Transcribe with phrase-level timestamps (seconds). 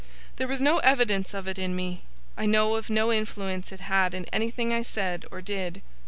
[0.37, 2.01] There was no evidence of it in me;
[2.35, 5.83] I know of no influence it had in anything I said or did.